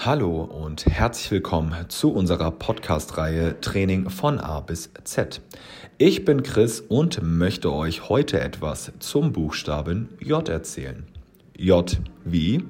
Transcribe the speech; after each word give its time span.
Hallo 0.00 0.42
und 0.42 0.86
herzlich 0.86 1.28
willkommen 1.32 1.74
zu 1.88 2.12
unserer 2.12 2.52
Podcast-Reihe 2.52 3.60
Training 3.60 4.10
von 4.10 4.38
A 4.38 4.60
bis 4.60 4.90
Z. 5.02 5.40
Ich 5.98 6.24
bin 6.24 6.44
Chris 6.44 6.80
und 6.80 7.20
möchte 7.20 7.72
euch 7.72 8.08
heute 8.08 8.38
etwas 8.38 8.92
zum 9.00 9.32
Buchstaben 9.32 10.10
J 10.20 10.48
erzählen. 10.48 11.04
J 11.56 11.98
wie 12.24 12.62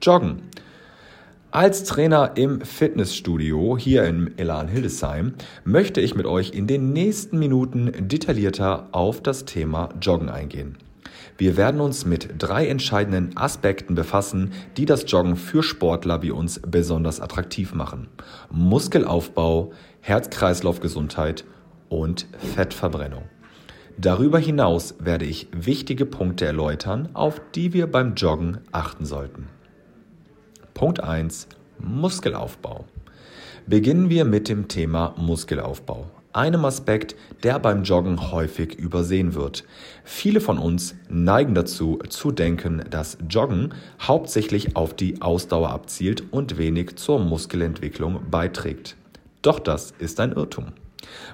Joggen. 0.00 0.42
Als 1.50 1.82
Trainer 1.82 2.30
im 2.36 2.60
Fitnessstudio 2.60 3.76
hier 3.76 4.04
in 4.04 4.38
Elan 4.38 4.68
Hildesheim 4.68 5.34
möchte 5.64 6.00
ich 6.00 6.14
mit 6.14 6.26
euch 6.26 6.52
in 6.52 6.68
den 6.68 6.92
nächsten 6.92 7.40
Minuten 7.40 8.06
detaillierter 8.06 8.86
auf 8.92 9.20
das 9.20 9.44
Thema 9.44 9.88
Joggen 10.00 10.28
eingehen. 10.28 10.78
Wir 11.38 11.56
werden 11.56 11.80
uns 11.80 12.04
mit 12.04 12.34
drei 12.36 12.66
entscheidenden 12.66 13.36
Aspekten 13.36 13.94
befassen, 13.94 14.52
die 14.76 14.86
das 14.86 15.04
Joggen 15.06 15.36
für 15.36 15.62
Sportler 15.62 16.20
wie 16.20 16.32
uns 16.32 16.60
besonders 16.66 17.20
attraktiv 17.20 17.74
machen. 17.74 18.08
Muskelaufbau, 18.50 19.70
Herz-Kreislauf-Gesundheit 20.00 21.44
und 21.88 22.26
Fettverbrennung. 22.56 23.22
Darüber 23.96 24.40
hinaus 24.40 24.96
werde 24.98 25.26
ich 25.26 25.46
wichtige 25.52 26.06
Punkte 26.06 26.44
erläutern, 26.44 27.08
auf 27.14 27.40
die 27.54 27.72
wir 27.72 27.86
beim 27.86 28.14
Joggen 28.14 28.58
achten 28.72 29.06
sollten. 29.06 29.48
Punkt 30.74 31.00
1. 31.00 31.46
Muskelaufbau. 31.78 32.84
Beginnen 33.66 34.10
wir 34.10 34.24
mit 34.24 34.48
dem 34.48 34.66
Thema 34.66 35.14
Muskelaufbau 35.16 36.10
einem 36.38 36.64
Aspekt, 36.64 37.16
der 37.42 37.58
beim 37.58 37.82
Joggen 37.82 38.30
häufig 38.30 38.76
übersehen 38.76 39.34
wird. 39.34 39.64
Viele 40.04 40.40
von 40.40 40.56
uns 40.56 40.94
neigen 41.08 41.54
dazu 41.54 41.98
zu 42.08 42.30
denken, 42.30 42.84
dass 42.88 43.18
Joggen 43.28 43.74
hauptsächlich 44.00 44.76
auf 44.76 44.94
die 44.94 45.20
Ausdauer 45.20 45.70
abzielt 45.70 46.22
und 46.30 46.56
wenig 46.56 46.96
zur 46.96 47.18
Muskelentwicklung 47.18 48.20
beiträgt. 48.30 48.96
Doch 49.42 49.58
das 49.58 49.92
ist 49.98 50.20
ein 50.20 50.32
Irrtum. 50.32 50.66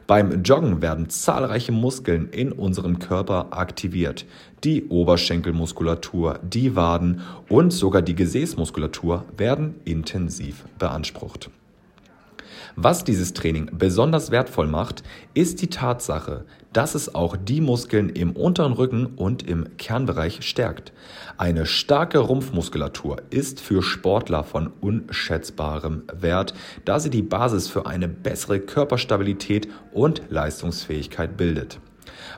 Beim 0.06 0.42
Joggen 0.42 0.80
werden 0.82 1.10
zahlreiche 1.10 1.72
Muskeln 1.72 2.28
in 2.30 2.52
unserem 2.52 2.98
Körper 2.98 3.48
aktiviert. 3.50 4.24
Die 4.62 4.86
Oberschenkelmuskulatur, 4.88 6.38
die 6.42 6.76
Waden 6.76 7.20
und 7.48 7.72
sogar 7.72 8.02
die 8.02 8.14
Gesäßmuskulatur 8.14 9.24
werden 9.36 9.74
intensiv 9.84 10.64
beansprucht. 10.78 11.50
Was 12.76 13.04
dieses 13.04 13.32
Training 13.32 13.70
besonders 13.72 14.30
wertvoll 14.30 14.66
macht, 14.66 15.02
ist 15.34 15.62
die 15.62 15.68
Tatsache, 15.68 16.44
dass 16.72 16.94
es 16.94 17.14
auch 17.14 17.36
die 17.36 17.60
Muskeln 17.60 18.08
im 18.08 18.32
unteren 18.32 18.72
Rücken 18.72 19.06
und 19.06 19.42
im 19.42 19.76
Kernbereich 19.76 20.42
stärkt. 20.42 20.92
Eine 21.38 21.66
starke 21.66 22.18
Rumpfmuskulatur 22.18 23.22
ist 23.30 23.60
für 23.60 23.82
Sportler 23.82 24.44
von 24.44 24.72
unschätzbarem 24.80 26.02
Wert, 26.12 26.54
da 26.84 26.98
sie 27.00 27.10
die 27.10 27.22
Basis 27.22 27.68
für 27.68 27.86
eine 27.86 28.08
bessere 28.08 28.60
Körperstabilität 28.60 29.68
und 29.92 30.22
Leistungsfähigkeit 30.30 31.36
bildet. 31.36 31.78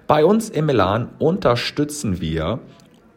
Bei 0.07 0.25
uns 0.25 0.51
im 0.51 0.67
Melan 0.67 1.09
unterstützen 1.19 2.21
wir 2.21 2.61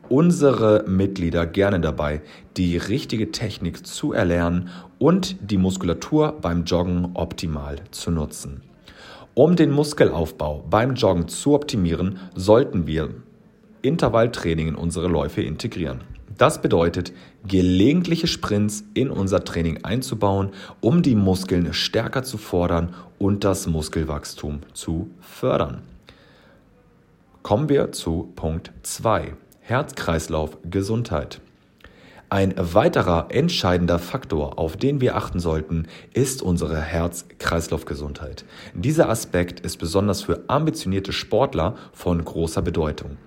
unsere 0.10 0.84
Mitglieder 0.88 1.46
gerne 1.46 1.80
dabei, 1.80 2.22
die 2.58 2.78
richtige 2.78 3.32
Technik 3.32 3.86
zu 3.86 4.12
erlernen 4.12 4.70
und 5.00 5.38
die 5.42 5.58
Muskulatur 5.58 6.33
beim 6.39 6.66
Joggen 6.66 7.11
optimal 7.16 7.78
zu 7.92 8.11
nutzen. 8.11 8.61
Um 9.33 9.55
den 9.55 9.72
Muskelaufbau 9.72 10.66
beim 10.69 10.95
Joggen 10.95 11.28
zu 11.28 11.55
optimieren, 11.55 12.19
sollten 12.36 12.86
wir 12.86 13.09
Intervalltraining 13.81 14.67
in 14.67 14.75
unsere 14.75 15.08
Läufe 15.08 15.42
integrieren. 15.42 16.02
Das 16.38 16.61
bedeutet, 16.61 17.14
gelegentliche 17.47 18.27
Sprints 18.27 18.86
in 18.94 19.09
unser 19.09 19.44
Training 19.44 19.83
einzubauen, 19.83 20.52
um 20.81 21.02
die 21.02 21.16
Muskeln 21.16 21.73
stärker 21.73 22.23
zu 22.23 22.38
fordern 22.38 22.94
und 23.17 23.44
das 23.44 23.67
Muskelwachstum 23.67 24.59
zu 24.73 25.09
fördern. 25.20 25.81
Kommen 27.43 27.70
wir 27.70 27.92
zu 27.92 28.32
Punkt 28.36 28.71
2. 28.83 29.33
Herz-Kreislauf, 29.61 30.58
Gesundheit. 30.70 31.42
Ein 32.32 32.54
weiterer 32.58 33.30
entscheidender 33.30 33.98
Faktor, 33.98 34.60
auf 34.60 34.78
den 34.78 35.02
wir 35.02 35.16
achten 35.16 35.40
sollten, 35.40 35.88
ist 36.14 36.44
unsere 36.44 36.80
Herz-Kreislauf-Gesundheit. 36.80 38.45
Dieser 38.76 39.10
Aspekt 39.10 39.62
ist 39.62 39.78
besonders 39.78 40.22
für 40.22 40.44
ambitionierte 40.45 41.12
Sportler 41.12 41.76
von 41.92 42.23
großer 42.23 42.62
Bedeutung. 42.62 43.18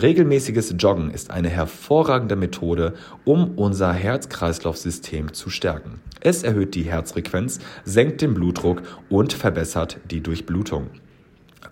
Regelmäßiges 0.00 0.76
Joggen 0.78 1.10
ist 1.10 1.32
eine 1.32 1.48
hervorragende 1.48 2.36
Methode, 2.36 2.94
um 3.24 3.58
unser 3.58 3.92
Herz-Kreislauf-System 3.92 5.32
zu 5.32 5.50
stärken. 5.50 6.00
Es 6.20 6.44
erhöht 6.44 6.76
die 6.76 6.84
Herzfrequenz, 6.84 7.58
senkt 7.84 8.22
den 8.22 8.34
Blutdruck 8.34 8.82
und 9.08 9.32
verbessert 9.32 9.98
die 10.12 10.20
Durchblutung. 10.20 10.90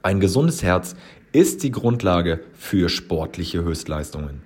Ein 0.02 0.18
gesundes 0.18 0.64
Herz 0.64 0.96
ist 1.30 1.62
die 1.62 1.70
Grundlage 1.70 2.40
für 2.54 2.88
sportliche 2.88 3.62
Höchstleistungen. 3.62 4.42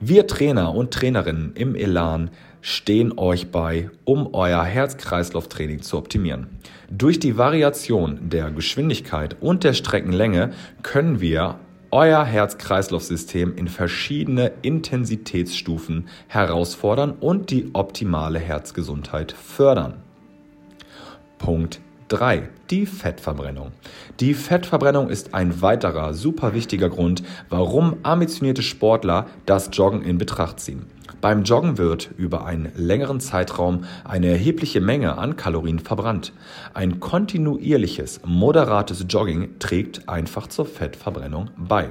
Wir 0.00 0.28
Trainer 0.28 0.74
und 0.76 0.94
Trainerinnen 0.94 1.54
im 1.54 1.74
Elan 1.74 2.30
stehen 2.60 3.18
euch 3.18 3.50
bei, 3.50 3.90
um 4.04 4.32
euer 4.32 4.62
Herz-Kreislauf-Training 4.62 5.82
zu 5.82 5.98
optimieren. 5.98 6.46
Durch 6.88 7.18
die 7.18 7.36
Variation 7.36 8.30
der 8.30 8.52
Geschwindigkeit 8.52 9.36
und 9.40 9.64
der 9.64 9.72
Streckenlänge 9.72 10.52
können 10.82 11.20
wir 11.20 11.58
euer 11.90 12.24
Herz-Kreislauf-System 12.24 13.56
in 13.56 13.66
verschiedene 13.66 14.52
Intensitätsstufen 14.62 16.08
herausfordern 16.28 17.12
und 17.18 17.50
die 17.50 17.70
optimale 17.72 18.38
Herzgesundheit 18.38 19.32
fördern. 19.32 19.94
Punkt 21.38 21.80
3. 22.08 22.48
Die 22.70 22.86
Fettverbrennung. 22.86 23.72
Die 24.20 24.32
Fettverbrennung 24.32 25.10
ist 25.10 25.34
ein 25.34 25.60
weiterer 25.60 26.14
super 26.14 26.54
wichtiger 26.54 26.88
Grund, 26.88 27.22
warum 27.50 27.96
ambitionierte 28.02 28.62
Sportler 28.62 29.26
das 29.44 29.70
Joggen 29.72 30.02
in 30.02 30.16
Betracht 30.16 30.58
ziehen. 30.58 30.86
Beim 31.20 31.42
Joggen 31.42 31.78
wird 31.78 32.10
über 32.16 32.44
einen 32.46 32.72
längeren 32.76 33.20
Zeitraum 33.20 33.84
eine 34.04 34.28
erhebliche 34.28 34.80
Menge 34.80 35.18
an 35.18 35.36
Kalorien 35.36 35.80
verbrannt. 35.80 36.32
Ein 36.74 37.00
kontinuierliches, 37.00 38.20
moderates 38.24 39.04
Jogging 39.08 39.58
trägt 39.58 40.08
einfach 40.08 40.46
zur 40.46 40.64
Fettverbrennung 40.64 41.50
bei. 41.56 41.90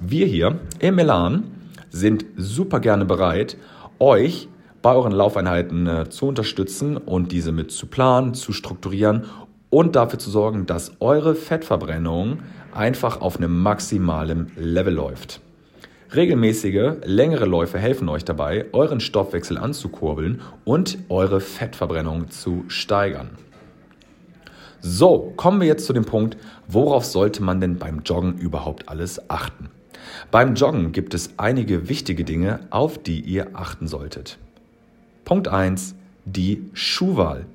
Wir 0.00 0.26
hier 0.26 0.58
im 0.80 0.98
Elan 0.98 1.44
sind 1.90 2.24
super 2.36 2.80
gerne 2.80 3.04
bereit, 3.04 3.56
euch 3.98 4.48
bei 4.82 4.94
euren 4.94 5.12
Laufeinheiten 5.12 5.86
äh, 5.86 6.08
zu 6.10 6.26
unterstützen 6.26 6.96
und 6.96 7.32
diese 7.32 7.52
mit 7.52 7.70
zu 7.70 7.86
planen, 7.86 8.34
zu 8.34 8.52
strukturieren 8.52 9.24
und 9.70 9.96
dafür 9.96 10.18
zu 10.18 10.30
sorgen, 10.30 10.66
dass 10.66 10.92
eure 11.00 11.34
Fettverbrennung 11.34 12.40
einfach 12.74 13.20
auf 13.20 13.38
einem 13.38 13.62
maximalen 13.62 14.52
Level 14.56 14.92
läuft. 14.92 15.40
Regelmäßige, 16.14 16.96
längere 17.04 17.46
Läufe 17.46 17.78
helfen 17.78 18.10
euch 18.10 18.24
dabei, 18.24 18.66
euren 18.72 19.00
Stoffwechsel 19.00 19.56
anzukurbeln 19.56 20.42
und 20.64 20.98
eure 21.08 21.40
Fettverbrennung 21.40 22.30
zu 22.30 22.64
steigern. 22.68 23.30
So, 24.80 25.32
kommen 25.36 25.60
wir 25.60 25.68
jetzt 25.68 25.86
zu 25.86 25.94
dem 25.94 26.04
Punkt, 26.04 26.36
worauf 26.66 27.06
sollte 27.06 27.42
man 27.42 27.60
denn 27.60 27.78
beim 27.78 28.00
Joggen 28.00 28.36
überhaupt 28.36 28.88
alles 28.88 29.30
achten? 29.30 29.70
Beim 30.30 30.54
Joggen 30.54 30.92
gibt 30.92 31.14
es 31.14 31.38
einige 31.38 31.88
wichtige 31.88 32.24
Dinge, 32.24 32.60
auf 32.70 32.98
die 32.98 33.20
ihr 33.20 33.50
achten 33.54 33.86
solltet. 33.86 34.38
Punkt 35.24 35.48
1. 35.48 35.94
Die 36.24 36.64
Schuhwahl. 36.72 37.46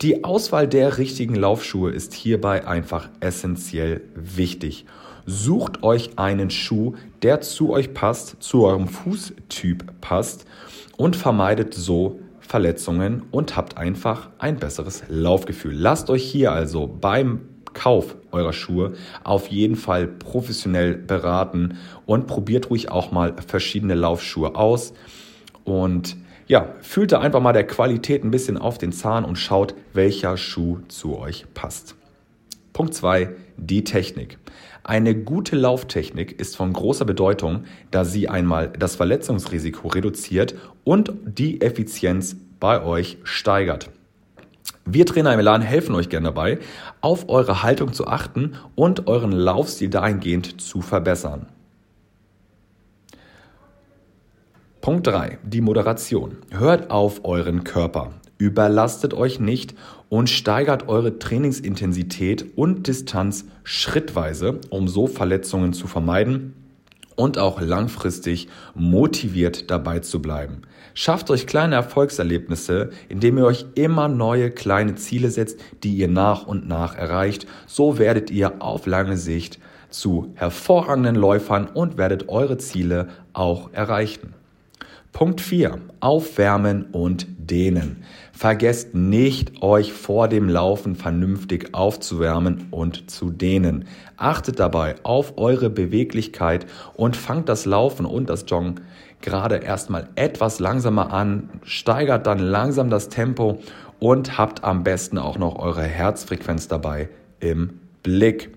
Die 0.00 0.24
Auswahl 0.24 0.66
der 0.66 0.98
richtigen 0.98 1.34
Laufschuhe 1.34 1.90
ist 1.90 2.14
hierbei 2.14 2.66
einfach 2.66 3.08
essentiell 3.20 4.02
wichtig. 4.14 4.86
Sucht 5.26 5.82
euch 5.82 6.18
einen 6.18 6.50
Schuh, 6.50 6.94
der 7.22 7.40
zu 7.42 7.70
euch 7.70 7.92
passt, 7.92 8.42
zu 8.42 8.64
eurem 8.64 8.88
Fußtyp 8.88 10.00
passt 10.00 10.46
und 10.96 11.14
vermeidet 11.14 11.74
so 11.74 12.20
Verletzungen 12.40 13.22
und 13.30 13.56
habt 13.56 13.76
einfach 13.76 14.30
ein 14.38 14.56
besseres 14.56 15.04
Laufgefühl. 15.08 15.74
Lasst 15.74 16.10
euch 16.10 16.24
hier 16.24 16.52
also 16.52 16.86
beim 16.86 17.42
Kauf 17.72 18.16
eurer 18.32 18.52
Schuhe 18.52 18.94
auf 19.22 19.46
jeden 19.46 19.76
Fall 19.76 20.08
professionell 20.08 20.96
beraten 20.96 21.78
und 22.04 22.26
probiert 22.26 22.68
ruhig 22.70 22.90
auch 22.90 23.12
mal 23.12 23.34
verschiedene 23.46 23.94
Laufschuhe 23.94 24.56
aus 24.56 24.92
und 25.62 26.16
ja, 26.50 26.74
fühlt 26.80 27.12
da 27.12 27.20
einfach 27.20 27.40
mal 27.40 27.52
der 27.52 27.64
Qualität 27.64 28.24
ein 28.24 28.32
bisschen 28.32 28.58
auf 28.58 28.76
den 28.76 28.90
Zahn 28.90 29.24
und 29.24 29.36
schaut, 29.36 29.76
welcher 29.92 30.36
Schuh 30.36 30.78
zu 30.88 31.16
euch 31.16 31.46
passt. 31.54 31.94
Punkt 32.72 32.92
2, 32.92 33.28
die 33.56 33.84
Technik. 33.84 34.36
Eine 34.82 35.14
gute 35.14 35.54
Lauftechnik 35.54 36.40
ist 36.40 36.56
von 36.56 36.72
großer 36.72 37.04
Bedeutung, 37.04 37.66
da 37.92 38.04
sie 38.04 38.28
einmal 38.28 38.72
das 38.76 38.96
Verletzungsrisiko 38.96 39.86
reduziert 39.86 40.56
und 40.82 41.12
die 41.24 41.60
Effizienz 41.60 42.34
bei 42.58 42.82
euch 42.82 43.18
steigert. 43.22 43.90
Wir 44.84 45.06
Trainer 45.06 45.32
im 45.32 45.38
Elan 45.38 45.62
helfen 45.62 45.94
euch 45.94 46.08
gerne 46.08 46.26
dabei, 46.26 46.58
auf 47.00 47.28
eure 47.28 47.62
Haltung 47.62 47.92
zu 47.92 48.08
achten 48.08 48.56
und 48.74 49.06
euren 49.06 49.30
Laufstil 49.30 49.88
dahingehend 49.88 50.60
zu 50.60 50.80
verbessern. 50.80 51.46
Punkt 54.80 55.06
3. 55.08 55.36
Die 55.44 55.60
Moderation. 55.60 56.38
Hört 56.50 56.90
auf 56.90 57.26
euren 57.26 57.64
Körper. 57.64 58.14
Überlastet 58.38 59.12
euch 59.12 59.38
nicht 59.38 59.74
und 60.08 60.30
steigert 60.30 60.88
eure 60.88 61.18
Trainingsintensität 61.18 62.56
und 62.56 62.86
Distanz 62.86 63.44
schrittweise, 63.62 64.58
um 64.70 64.88
so 64.88 65.06
Verletzungen 65.06 65.74
zu 65.74 65.86
vermeiden 65.86 66.54
und 67.14 67.36
auch 67.36 67.60
langfristig 67.60 68.48
motiviert 68.74 69.70
dabei 69.70 69.98
zu 69.98 70.22
bleiben. 70.22 70.62
Schafft 70.94 71.30
euch 71.30 71.46
kleine 71.46 71.74
Erfolgserlebnisse, 71.74 72.88
indem 73.10 73.36
ihr 73.36 73.44
euch 73.44 73.66
immer 73.74 74.08
neue 74.08 74.50
kleine 74.50 74.94
Ziele 74.94 75.30
setzt, 75.30 75.60
die 75.82 75.94
ihr 75.94 76.08
nach 76.08 76.46
und 76.46 76.66
nach 76.66 76.96
erreicht. 76.96 77.46
So 77.66 77.98
werdet 77.98 78.30
ihr 78.30 78.62
auf 78.62 78.86
lange 78.86 79.18
Sicht 79.18 79.58
zu 79.90 80.32
hervorragenden 80.36 81.16
Läufern 81.16 81.66
und 81.66 81.98
werdet 81.98 82.30
eure 82.30 82.56
Ziele 82.56 83.08
auch 83.34 83.74
erreichen. 83.74 84.39
Punkt 85.12 85.40
4. 85.40 85.78
Aufwärmen 86.00 86.84
und 86.92 87.26
dehnen. 87.38 88.04
Vergesst 88.32 88.94
nicht, 88.94 89.62
euch 89.62 89.92
vor 89.92 90.28
dem 90.28 90.48
Laufen 90.48 90.94
vernünftig 90.94 91.74
aufzuwärmen 91.74 92.68
und 92.70 93.10
zu 93.10 93.30
dehnen. 93.30 93.86
Achtet 94.16 94.60
dabei 94.60 94.94
auf 95.02 95.36
eure 95.36 95.68
Beweglichkeit 95.68 96.64
und 96.94 97.16
fangt 97.16 97.48
das 97.48 97.66
Laufen 97.66 98.06
und 98.06 98.30
das 98.30 98.44
Joggen 98.46 98.80
gerade 99.20 99.56
erstmal 99.56 100.08
etwas 100.14 100.60
langsamer 100.60 101.12
an, 101.12 101.50
steigert 101.64 102.26
dann 102.26 102.38
langsam 102.38 102.88
das 102.88 103.08
Tempo 103.08 103.58
und 103.98 104.38
habt 104.38 104.64
am 104.64 104.84
besten 104.84 105.18
auch 105.18 105.36
noch 105.36 105.58
eure 105.58 105.82
Herzfrequenz 105.82 106.68
dabei 106.68 107.08
im 107.40 107.80
Blick. 108.02 108.56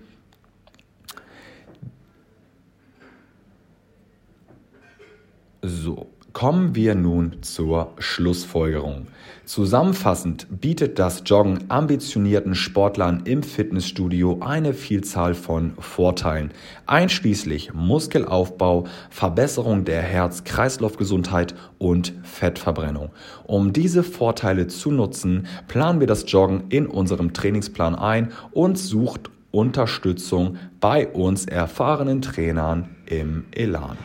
So, 5.60 6.08
Kommen 6.34 6.74
wir 6.74 6.96
nun 6.96 7.36
zur 7.42 7.92
Schlussfolgerung. 8.00 9.06
Zusammenfassend 9.44 10.48
bietet 10.50 10.98
das 10.98 11.22
Joggen 11.24 11.66
ambitionierten 11.68 12.56
Sportlern 12.56 13.22
im 13.24 13.44
Fitnessstudio 13.44 14.40
eine 14.40 14.74
Vielzahl 14.74 15.34
von 15.34 15.74
Vorteilen, 15.78 16.50
einschließlich 16.86 17.72
Muskelaufbau, 17.72 18.88
Verbesserung 19.10 19.84
der 19.84 20.02
Herz-Kreislauf-Gesundheit 20.02 21.54
und 21.78 22.14
Fettverbrennung. 22.24 23.10
Um 23.44 23.72
diese 23.72 24.02
Vorteile 24.02 24.66
zu 24.66 24.90
nutzen, 24.90 25.46
planen 25.68 26.00
wir 26.00 26.08
das 26.08 26.24
Joggen 26.26 26.64
in 26.68 26.88
unserem 26.88 27.32
Trainingsplan 27.32 27.94
ein 27.94 28.32
und 28.50 28.76
sucht 28.76 29.30
Unterstützung 29.52 30.56
bei 30.80 31.06
uns 31.06 31.44
erfahrenen 31.46 32.22
Trainern 32.22 32.88
im 33.06 33.44
Elan. 33.52 33.96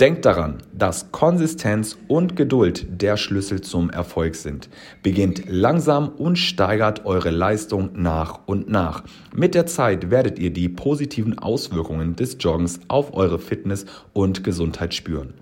Denkt 0.00 0.24
daran, 0.24 0.58
dass 0.72 1.12
Konsistenz 1.12 1.96
und 2.08 2.34
Geduld 2.34 2.84
der 3.00 3.16
Schlüssel 3.16 3.60
zum 3.60 3.90
Erfolg 3.90 4.34
sind. 4.34 4.68
Beginnt 5.04 5.44
langsam 5.46 6.08
und 6.08 6.36
steigert 6.36 7.06
eure 7.06 7.30
Leistung 7.30 7.90
nach 7.94 8.40
und 8.46 8.68
nach. 8.68 9.04
Mit 9.32 9.54
der 9.54 9.66
Zeit 9.66 10.10
werdet 10.10 10.40
ihr 10.40 10.52
die 10.52 10.68
positiven 10.68 11.38
Auswirkungen 11.38 12.16
des 12.16 12.38
Joggens 12.40 12.80
auf 12.88 13.14
eure 13.14 13.38
Fitness 13.38 13.86
und 14.12 14.42
Gesundheit 14.42 14.94
spüren. 14.94 15.32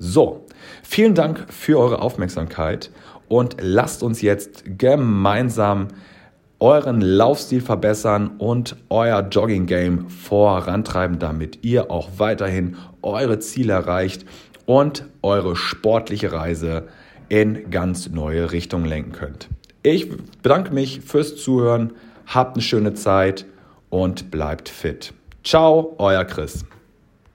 So, 0.00 0.44
vielen 0.82 1.14
Dank 1.14 1.46
für 1.48 1.78
eure 1.78 2.02
Aufmerksamkeit 2.02 2.90
und 3.28 3.58
lasst 3.60 4.02
uns 4.02 4.22
jetzt 4.22 4.64
gemeinsam 4.76 5.86
euren 6.60 7.00
Laufstil 7.00 7.60
verbessern 7.60 8.32
und 8.38 8.76
euer 8.88 9.28
Jogging 9.30 9.66
Game 9.66 10.08
vorantreiben, 10.10 11.18
damit 11.18 11.64
ihr 11.64 11.90
auch 11.90 12.10
weiterhin 12.18 12.76
eure 13.02 13.38
Ziele 13.38 13.74
erreicht 13.74 14.24
und 14.66 15.04
eure 15.22 15.56
sportliche 15.56 16.32
Reise 16.32 16.88
in 17.28 17.70
ganz 17.70 18.08
neue 18.10 18.52
Richtungen 18.52 18.86
lenken 18.86 19.12
könnt. 19.12 19.48
Ich 19.82 20.08
bedanke 20.42 20.74
mich 20.74 21.00
fürs 21.00 21.36
Zuhören, 21.36 21.92
habt 22.26 22.56
eine 22.56 22.62
schöne 22.62 22.94
Zeit 22.94 23.46
und 23.90 24.30
bleibt 24.30 24.68
fit. 24.68 25.14
Ciao, 25.44 25.94
euer 25.98 26.24
Chris. 26.24 26.64